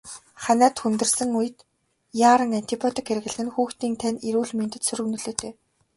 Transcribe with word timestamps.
Ханиад 0.43 0.75
хүндэрсэн 0.81 1.29
үед 1.39 1.57
яаран 2.31 2.51
антибиотик 2.59 3.05
хэрэглэх 3.07 3.37
нь 3.43 3.53
хүүхдийн 3.53 3.95
тань 4.01 4.21
эрүүл 4.27 4.51
мэндэд 4.59 4.83
сөрөг 4.85 5.07
нөлөөтэй. 5.11 5.51